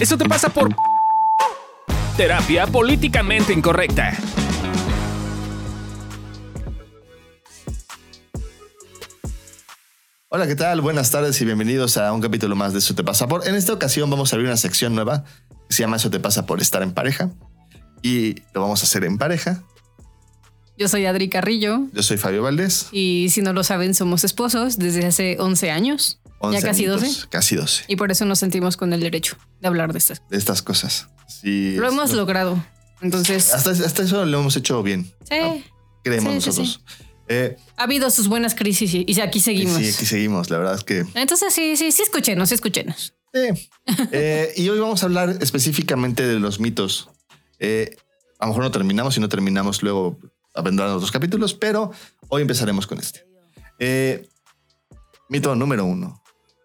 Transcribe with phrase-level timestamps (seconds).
[0.00, 0.74] Eso te pasa por
[2.16, 4.16] terapia políticamente incorrecta.
[10.30, 10.80] Hola, ¿qué tal?
[10.80, 13.46] Buenas tardes y bienvenidos a un capítulo más de Eso te pasa por.
[13.46, 15.24] En esta ocasión vamos a abrir una sección nueva
[15.68, 17.30] que se llama Eso te pasa por estar en pareja.
[18.00, 19.64] Y lo vamos a hacer en pareja.
[20.78, 21.88] Yo soy Adri Carrillo.
[21.92, 22.88] Yo soy Fabio Valdés.
[22.90, 26.19] Y si no lo saben, somos esposos desde hace 11 años.
[26.40, 27.28] 11 ya casi añitos, 12.
[27.28, 27.84] Casi 12.
[27.88, 30.22] Y por eso nos sentimos con el derecho de hablar de estas.
[30.28, 31.08] De estas cosas.
[31.28, 32.62] Sí, Lo hemos logrado.
[33.02, 35.10] Entonces, Hasta, hasta eso lo hemos hecho bien.
[35.28, 35.62] sí, ¿no?
[36.02, 36.80] Creemos Sí, sí, nosotros.
[37.28, 39.76] Eh, ha habido sus buenas crisis y, y aquí seguimos.
[39.76, 40.50] sí, aquí seguimos.
[40.50, 43.14] La verdad es que Entonces, sí, sí, sí, escúchenos, escúchenos.
[43.32, 43.68] Sí.
[44.12, 47.08] Eh, y hoy vamos a hablar específicamente de los mitos.
[47.58, 47.96] Eh,
[48.38, 50.18] a lo mejor no terminamos y no terminamos luego
[50.64, 51.92] vendrán otros capítulos, pero
[52.28, 53.24] hoy empezaremos con este.
[53.78, 54.28] Eh,
[55.28, 56.19] mito número uno.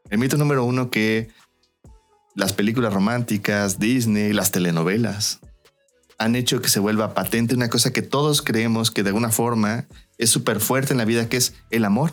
[0.09, 1.29] El mito número uno que
[2.35, 5.39] las películas románticas, Disney, las telenovelas
[6.17, 9.85] han hecho que se vuelva patente una cosa que todos creemos que de alguna forma
[10.17, 12.11] es súper fuerte en la vida, que es el amor.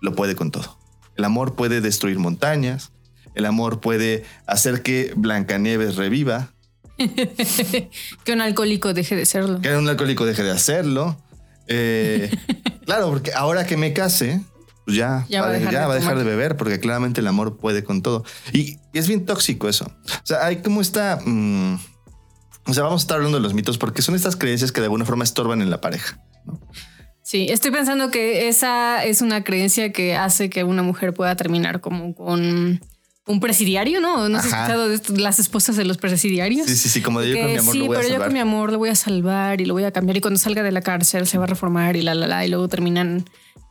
[0.00, 0.78] Lo puede con todo.
[1.16, 2.92] El amor puede destruir montañas.
[3.34, 6.54] El amor puede hacer que Blancanieves reviva,
[8.24, 9.60] que un alcohólico deje de serlo.
[9.60, 11.16] que un alcohólico deje de hacerlo.
[11.66, 12.30] Eh,
[12.84, 14.40] claro, porque ahora que me case,
[14.84, 16.36] pues ya, Ya va a de- dejar ya de va a dejar de tomar.
[16.36, 18.24] beber, porque claramente el amor puede con todo.
[18.52, 19.86] Y, es bien tóxico eso.
[19.86, 21.18] O sea, hay como esta...
[21.24, 21.74] mm,
[22.66, 24.86] o sea, vamos a estar hablando de los mitos porque son estas creencias que de
[24.86, 26.18] alguna forma estorban en la pareja.
[27.22, 31.80] Sí, estoy pensando que esa es una creencia que hace que una mujer pueda terminar
[31.80, 32.80] como con
[33.26, 34.28] un presidiario, ¿no?
[34.28, 34.56] ¿No has Ajá.
[34.64, 36.66] escuchado de esto- las esposas de los presidiarios?
[36.66, 38.14] Sí, sí, sí, como de yo con Que mi amor sí, lo voy a pero
[38.14, 40.38] yo con mi amor lo voy a salvar y lo voy a cambiar y cuando
[40.38, 43.24] salga de la cárcel se va a reformar y la la la y luego terminan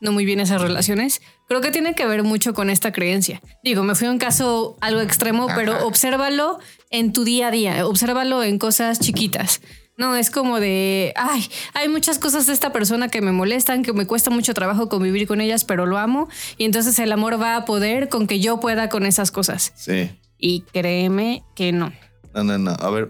[0.03, 1.21] no muy bien esas relaciones.
[1.47, 3.41] Creo que tiene que ver mucho con esta creencia.
[3.63, 5.55] Digo, me fui a un caso algo extremo, Ajá.
[5.55, 6.59] pero obsérvalo
[6.91, 9.61] en tu día a día, obsérvalo en cosas chiquitas.
[9.95, 13.93] No, es como de, ay, hay muchas cosas de esta persona que me molestan, que
[13.93, 16.27] me cuesta mucho trabajo convivir con ellas, pero lo amo.
[16.57, 19.71] Y entonces el amor va a poder con que yo pueda con esas cosas.
[19.75, 20.09] Sí.
[20.37, 21.93] Y créeme que no.
[22.33, 22.71] No, no, no.
[22.71, 23.09] A ver,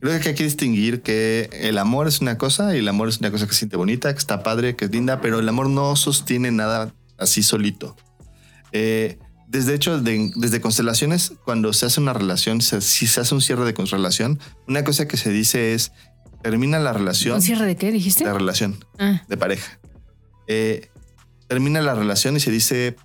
[0.00, 3.18] creo que hay que distinguir que el amor es una cosa y el amor es
[3.18, 5.68] una cosa que se siente bonita, que está padre, que es linda, pero el amor
[5.68, 7.96] no sostiene nada así solito.
[8.72, 9.18] Eh,
[9.48, 13.40] desde hecho, de- desde constelaciones, cuando se hace una relación, se- si se hace un
[13.40, 15.92] cierre de relación, una cosa que se dice es,
[16.42, 18.24] termina la relación, ¿Un cierre de qué dijiste?
[18.24, 19.22] la relación Ah.
[19.28, 19.78] de pareja.
[20.48, 20.88] Eh,
[21.46, 22.96] termina la relación y se dice,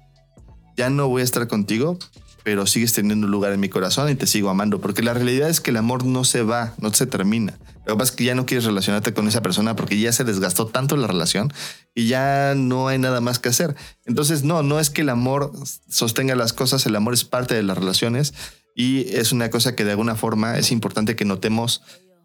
[0.75, 1.99] ya no voy a estar contigo,
[2.49, 5.49] pero sigues teniendo un lugar en mi corazón y te sigo amando, porque la realidad
[5.49, 7.59] es que el amor no se va, no se termina.
[7.85, 10.23] Lo que pasa es que ya no quieres relacionarte con esa persona porque ya se
[10.23, 11.53] desgastó tanto la relación
[11.93, 13.75] y ya no hay nada más que hacer.
[14.07, 15.51] Entonces, no, no es que el amor
[15.87, 18.33] sostenga las cosas, el amor es parte de las relaciones
[18.73, 21.83] y es una cosa que de alguna forma es importante que notemos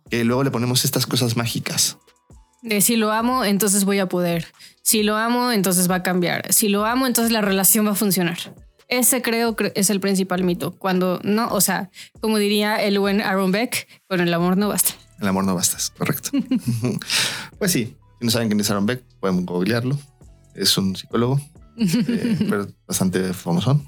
[0.09, 1.99] que luego le ponemos estas cosas mágicas.
[2.63, 4.47] De si lo amo, entonces voy a poder.
[4.81, 6.51] Si lo amo, entonces va a cambiar.
[6.51, 8.39] Si lo amo, entonces la relación va a funcionar.
[8.99, 10.73] Ese creo que es el principal mito.
[10.77, 11.91] Cuando no, o sea,
[12.21, 14.95] como diría el buen Aaron Beck, con el amor no basta.
[15.21, 16.31] El amor no bastas, correcto.
[17.59, 19.99] pues sí, si no saben quién es Aaron Beck, pueden googlearlo.
[20.55, 21.41] Es un psicólogo,
[21.77, 23.81] eh, pero bastante famoso.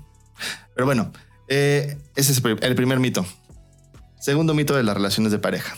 [0.74, 1.12] Pero bueno,
[1.48, 3.24] eh, ese es el primer mito.
[4.18, 5.76] Segundo mito de las relaciones de pareja.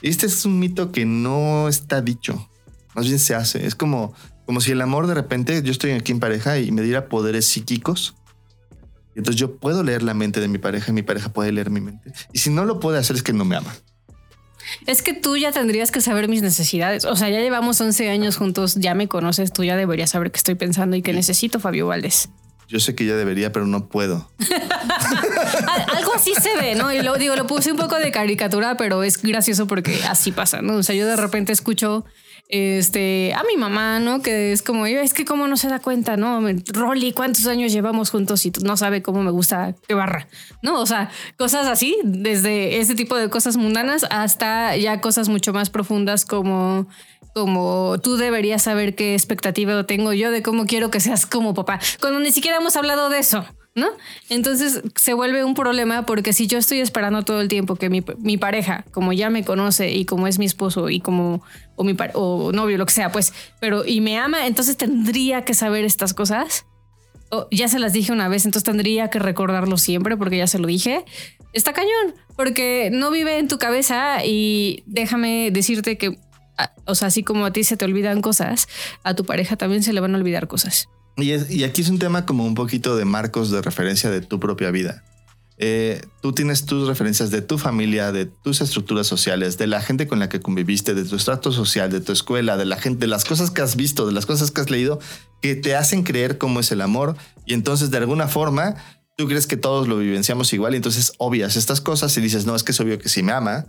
[0.00, 2.48] Este es un mito que no está dicho,
[2.94, 3.66] más bien se hace.
[3.66, 4.14] Es como,
[4.46, 7.46] como si el amor de repente, yo estoy aquí en pareja y me diera poderes
[7.46, 8.14] psíquicos.
[9.16, 11.80] Entonces yo puedo leer la mente de mi pareja y mi pareja puede leer mi
[11.80, 12.12] mente.
[12.32, 13.74] Y si no lo puede hacer es que no me ama.
[14.86, 17.04] Es que tú ya tendrías que saber mis necesidades.
[17.04, 20.38] O sea, ya llevamos 11 años juntos, ya me conoces, tú ya deberías saber qué
[20.38, 22.28] estoy pensando y qué necesito, Fabio Valdés.
[22.66, 24.30] Yo sé que ya debería, pero no puedo.
[25.68, 26.92] Al- Algo así se ve, ¿no?
[26.92, 30.62] Y lo digo, lo puse un poco de caricatura, pero es gracioso porque así pasa,
[30.62, 30.76] ¿no?
[30.76, 32.04] O sea, yo de repente escucho
[32.48, 34.22] este a mi mamá, ¿no?
[34.22, 36.40] Que es como, es que cómo no se da cuenta, ¿no?
[36.72, 40.28] Rolly, ¿cuántos años llevamos juntos y no sabe cómo me gusta que barra?
[40.62, 40.80] ¿No?
[40.80, 45.70] O sea, cosas así, desde ese tipo de cosas mundanas hasta ya cosas mucho más
[45.70, 46.86] profundas como
[47.34, 51.80] como tú deberías saber qué expectativa tengo yo de cómo quiero que seas como papá,
[52.00, 53.44] cuando ni siquiera hemos hablado de eso.
[53.76, 53.88] ¿No?
[54.28, 58.36] Entonces se vuelve un problema porque si yo estoy esperando todo el tiempo que mi,
[58.36, 61.42] pareja, como ya me conoce y como es mi esposo y como
[61.74, 65.54] o mi o novio, lo que sea, pues, pero y me ama, entonces tendría que
[65.54, 66.66] saber estas cosas.
[67.50, 70.68] Ya se las dije una vez, entonces tendría que recordarlo siempre porque ya se lo
[70.68, 71.04] dije.
[71.52, 76.16] Está cañón, porque no vive en tu cabeza y déjame decirte que,
[76.84, 78.68] o sea, así como a ti se te olvidan cosas,
[79.02, 80.88] a tu pareja también se le van a olvidar cosas.
[81.16, 84.20] Y, es- y aquí es un tema como un poquito de marcos de referencia de
[84.20, 85.04] tu propia vida.
[85.56, 90.08] eh, tú tienes tus referencias de tu familia, de tus estructuras sociales, de la gente
[90.08, 93.06] con la que conviviste, de tu estrato social, de tu escuela, de la gente, de
[93.06, 94.98] las cosas que has visto, de las cosas que has leído,
[95.40, 97.16] que te hacen creer cómo es el amor.
[97.46, 98.74] Y entonces, de alguna forma,
[99.16, 102.56] tú crees que todos lo vivenciamos igual y entonces obvias estas cosas y dices, no,
[102.56, 103.66] es que es obvio que si me ama,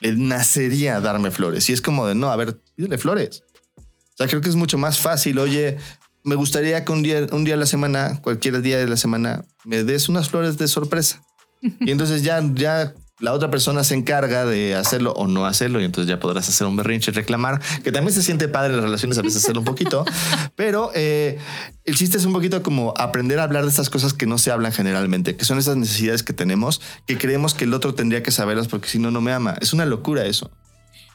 [0.00, 1.68] le nacería darme flores.
[1.68, 3.42] Y es como de, no, a ver, pídele flores.
[3.76, 5.76] O sea, creo que es mucho más fácil, oye,
[6.24, 9.44] me gustaría que un día, un día a la semana, cualquier día de la semana,
[9.64, 11.22] me des unas flores de sorpresa.
[11.62, 15.84] Y entonces ya, ya la otra persona se encarga de hacerlo o no hacerlo y
[15.84, 18.84] entonces ya podrás hacer un berrinche y reclamar, que también se siente padre en las
[18.84, 20.04] relaciones a veces hacerlo un poquito,
[20.56, 21.38] pero eh,
[21.84, 24.50] el chiste es un poquito como aprender a hablar de estas cosas que no se
[24.50, 28.30] hablan generalmente, que son esas necesidades que tenemos, que creemos que el otro tendría que
[28.30, 29.56] saberlas porque si no, no me ama.
[29.60, 30.50] Es una locura eso.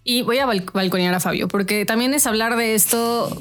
[0.03, 3.35] Y voy a balconear a Fabio, porque también es hablar de esto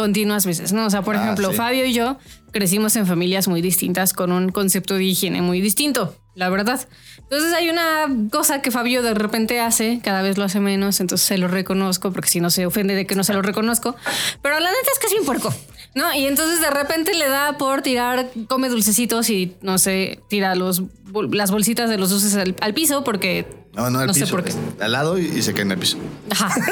[0.00, 0.86] continuas veces, ¿no?
[0.86, 2.16] O sea, por ah, ejemplo, Fabio y yo
[2.52, 6.88] crecimos en familias muy distintas con un concepto de higiene muy distinto, la verdad.
[7.18, 11.26] Entonces hay una cosa que Fabio de repente hace, cada vez lo hace menos, entonces
[11.26, 13.94] se lo reconozco, porque si no se ofende de que no se lo reconozco,
[14.40, 15.52] pero la neta es que es un puerco,
[15.94, 16.12] ¿no?
[16.14, 20.82] Y entonces de repente le da por tirar, come dulcecitos y no sé, tira los,
[21.30, 24.26] las bolsitas de los dulces al piso porque no, no, al piso.
[24.26, 24.52] Sé por qué.
[24.80, 25.98] Al lado y, se cae en el piso.
[26.30, 26.54] Ajá.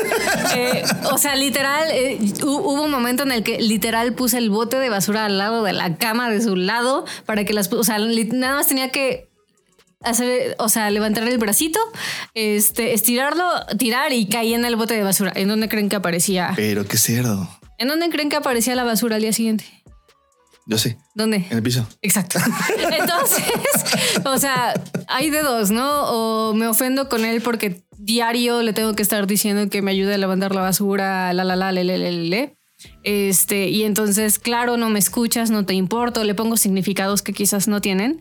[0.54, 0.82] Eh,
[1.12, 4.88] o sea, literal, eh, hubo un momento en el que literal puse el bote de
[4.88, 7.70] basura al lado de la cama de su lado para que las.
[7.72, 9.28] O sea, nada más tenía que
[10.02, 11.78] hacer, o sea, levantar el bracito,
[12.34, 13.44] este, estirarlo,
[13.78, 15.32] tirar y caía en el bote de basura.
[15.34, 16.52] ¿En dónde creen que aparecía?
[16.56, 17.48] Pero qué cerdo.
[17.78, 19.64] ¿En dónde creen que aparecía la basura al día siguiente?
[20.66, 20.96] Yo sí.
[21.14, 21.46] ¿Dónde?
[21.48, 21.86] En el piso.
[22.02, 22.38] Exacto.
[22.98, 23.44] Entonces,
[24.26, 24.74] o sea,
[25.06, 26.02] hay de dos, ¿no?
[26.10, 30.14] O me ofendo con él porque diario le tengo que estar diciendo que me ayude
[30.14, 32.58] a levantar la basura, la, la, la, le, le, le, le.
[33.02, 37.66] Este, y entonces, claro, no me escuchas, no te importo, le pongo significados que quizás
[37.66, 38.20] no tienen.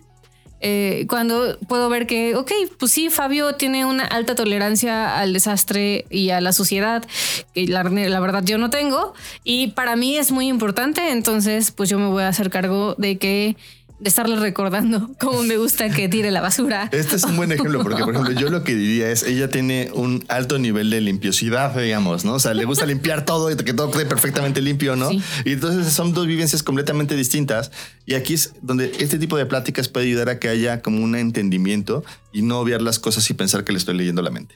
[0.59, 6.05] Eh, cuando puedo ver que, ok, pues sí, Fabio tiene una alta tolerancia al desastre
[6.09, 7.05] y a la suciedad,
[7.53, 9.13] que la, la, verdad yo no tengo,
[9.43, 13.17] y para mí es muy importante, entonces pues yo me voy a hacer cargo de
[13.17, 13.55] que
[13.99, 16.89] de estarle recordando cómo me gusta que tire la basura.
[16.91, 19.89] Este es un buen ejemplo, porque por ejemplo, yo lo que diría es, ella tiene
[19.93, 22.33] un alto nivel de limpiosidad, digamos, ¿no?
[22.33, 25.09] O sea, le gusta limpiar todo y que todo quede perfectamente limpio, ¿no?
[25.11, 27.71] Y entonces son dos vivencias completamente distintas.
[28.05, 31.15] Y aquí es donde este tipo de pláticas puede ayudar a que haya como un
[31.15, 34.55] entendimiento y no obviar las cosas y pensar que le estoy leyendo la mente.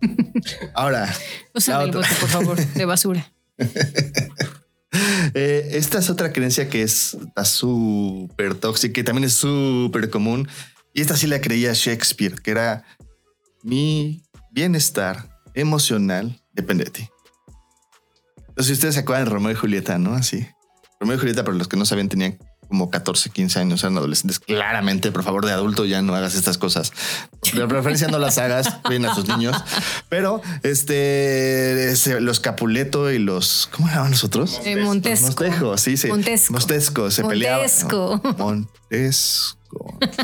[0.74, 1.12] Ahora.
[1.54, 3.32] Usa el bote, por favor, de basura.
[5.38, 10.48] Eh, esta es otra creencia que es súper tóxica y también es súper común.
[10.94, 12.84] Y esta sí la creía Shakespeare, que era
[13.62, 17.10] mi bienestar emocional depende de ti.
[18.48, 20.14] Entonces, ustedes se acuerdan de Romeo y Julieta, ¿no?
[20.14, 20.48] Así.
[21.00, 24.38] Romeo y Julieta, para los que no sabían, tenían como 14, 15 años, eran adolescentes.
[24.38, 26.92] Claramente, por favor, de adulto ya no hagas estas cosas.
[27.54, 29.56] De preferencia no las hagas, bien a sus niños.
[30.08, 34.60] Pero este, los Capuleto y los, ¿cómo llaman nosotros?
[34.64, 35.26] Eh, Montesco.
[35.26, 36.08] Montesco, sí, sí.
[36.08, 36.52] Montesco.
[36.52, 37.60] Montesco, se peleaban.
[37.60, 38.20] Montesco.
[38.38, 39.56] Montesco.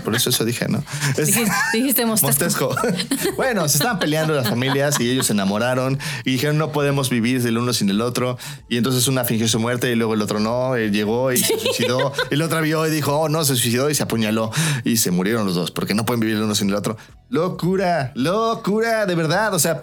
[0.05, 0.83] Por eso eso dije, ¿no?
[1.73, 2.75] Dijiste, Mostesco.
[3.37, 7.43] bueno, se estaban peleando las familias y ellos se enamoraron y dijeron no podemos vivir
[7.43, 8.39] del uno sin el otro.
[8.69, 10.77] Y entonces una fingió su muerte y luego el otro no.
[10.77, 12.13] Él llegó y se suicidó.
[12.31, 14.51] y el otro vio y dijo, oh, no, se suicidó y se apuñaló.
[14.85, 16.97] Y se murieron los dos porque no pueden vivir el uno sin el otro.
[17.33, 19.55] Locura, locura, de verdad.
[19.55, 19.81] O sea,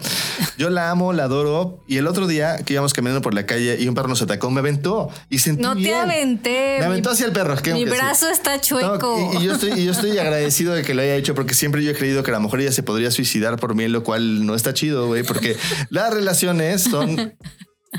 [0.59, 1.83] yo la amo, la adoro.
[1.87, 4.51] Y el otro día que íbamos caminando por la calle y un perro nos atacó,
[4.51, 6.75] me aventó y sentí No te aventé.
[6.77, 7.55] Me aventó hacia el perro.
[7.73, 9.31] mi brazo está chueco.
[9.39, 11.89] y, yo estoy, y yo estoy agradecido de que lo haya hecho porque siempre yo
[11.89, 14.53] he creído que a lo mejor ella se podría suicidar por mí, lo cual no
[14.53, 15.57] está chido, güey, porque
[15.89, 17.33] las relaciones son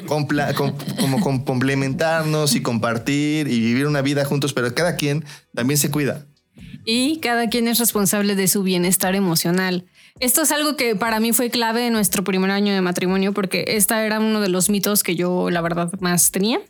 [0.07, 6.26] como complementarnos y compartir y vivir una vida juntos, pero cada quien también se cuida.
[6.85, 9.85] Y cada quien es responsable de su bienestar emocional.
[10.19, 13.65] Esto es algo que para mí fue clave en nuestro primer año de matrimonio porque
[13.69, 16.61] esta era uno de los mitos que yo la verdad más tenía.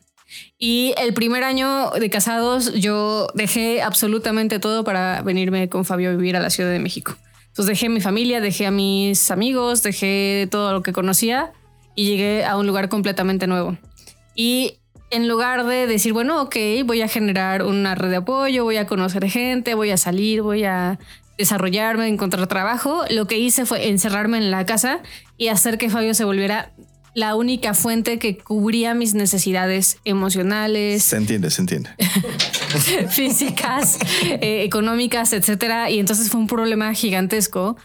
[0.59, 6.13] Y el primer año de casados yo dejé absolutamente todo para venirme con Fabio a
[6.13, 7.17] vivir a la Ciudad de México.
[7.49, 11.53] Entonces dejé mi familia, dejé a mis amigos, dejé todo lo que conocía
[11.97, 13.77] y llegué a un lugar completamente nuevo.
[14.37, 14.80] Y
[15.11, 18.87] en lugar de decir, bueno, ok, voy a generar una red de apoyo, voy a
[18.87, 20.99] conocer gente, voy a salir, voy a
[21.37, 25.01] desarrollarme, encontrar trabajo, lo que hice fue encerrarme en la casa
[25.37, 26.73] y hacer que Fabio se volviera
[27.15, 31.03] la única fuente que cubría mis necesidades emocionales.
[31.03, 31.91] Se entiende, se entiende.
[33.09, 35.91] físicas, eh, económicas, etcétera.
[35.91, 37.77] Y entonces fue un problema gigantesco.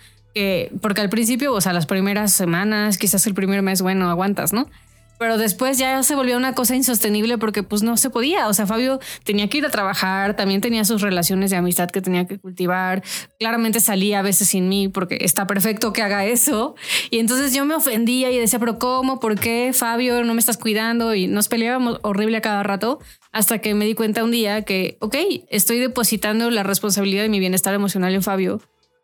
[0.82, 4.70] porque al principio, o sea, las primeras semanas, quizás el primer mes, bueno, aguantas, ¿no?
[5.18, 8.48] Pero después ya se volvió una cosa insostenible porque pues no se podía.
[8.48, 12.02] O sea, Fabio tenía que ir a trabajar, también tenía sus relaciones de amistad que
[12.02, 13.04] tenía que cultivar.
[13.40, 16.76] Claramente salía a veces sin mí porque está perfecto que haga eso.
[17.10, 19.20] Y entonces yo me ofendía y decía, pero ¿cómo?
[19.20, 21.16] ¿Por qué Fabio no me estás cuidando?
[21.16, 23.00] Y nos peleábamos horrible a cada rato
[23.32, 25.16] hasta que me di cuenta un día que, ok,
[25.50, 28.62] estoy depositando la responsabilidad de mi bienestar emocional en Fabio.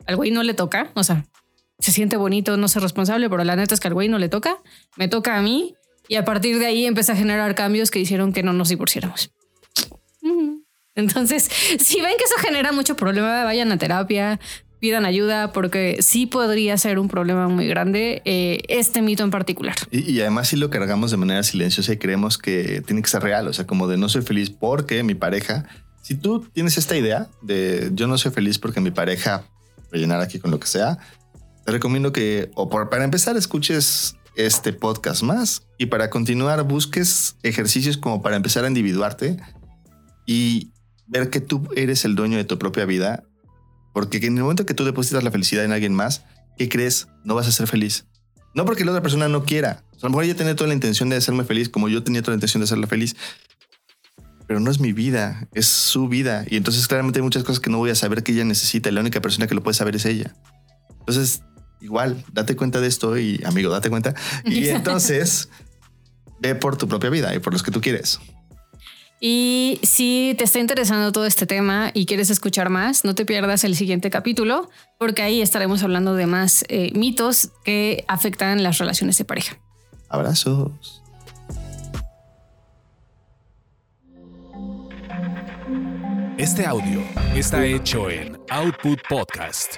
[0.07, 1.25] Al güey no le toca, o sea,
[1.79, 4.29] se siente bonito no ser responsable, pero la neta es que al güey no le
[4.29, 4.57] toca,
[4.97, 5.75] me toca a mí
[6.11, 9.31] y a partir de ahí empecé a generar cambios que hicieron que no nos divorciáramos.
[10.93, 11.49] Entonces,
[11.79, 14.37] si ven que eso genera mucho problema, vayan a terapia,
[14.81, 19.75] pidan ayuda, porque sí podría ser un problema muy grande eh, este mito en particular.
[19.89, 23.47] Y, además si lo cargamos de manera silenciosa y creemos que tiene que ser real,
[23.47, 25.63] o sea, como de no soy feliz porque mi pareja,
[26.01, 29.45] si tú tienes esta idea de yo no soy feliz porque mi pareja
[29.93, 30.97] rellenar aquí con lo que sea,
[31.63, 35.67] te recomiendo que, o por, para empezar, escuches este podcast más.
[35.77, 39.37] Y para continuar, busques ejercicios como para empezar a individuarte
[40.25, 40.71] y
[41.07, 43.23] ver que tú eres el dueño de tu propia vida.
[43.93, 46.23] Porque en el momento que tú depositas la felicidad en alguien más,
[46.57, 47.07] ¿qué crees?
[47.25, 48.05] No vas a ser feliz.
[48.53, 49.83] No porque la otra persona no quiera.
[49.93, 52.31] a lo mejor ella tiene toda la intención de hacerme feliz, como yo tenía toda
[52.31, 53.15] la intención de hacerla feliz.
[54.47, 56.45] Pero no es mi vida, es su vida.
[56.49, 58.91] Y entonces claramente hay muchas cosas que no voy a saber que ella necesita.
[58.91, 60.33] La única persona que lo puede saber es ella.
[60.99, 61.43] Entonces,
[61.81, 64.13] igual, date cuenta de esto y amigo, date cuenta.
[64.45, 65.49] Y entonces
[66.39, 68.19] ve por tu propia vida y por los que tú quieres.
[69.23, 73.63] Y si te está interesando todo este tema y quieres escuchar más, no te pierdas
[73.63, 79.19] el siguiente capítulo, porque ahí estaremos hablando de más eh, mitos que afectan las relaciones
[79.19, 79.59] de pareja.
[80.09, 81.03] Abrazos.
[86.39, 87.03] Este audio
[87.35, 89.75] está hecho en Output Podcast.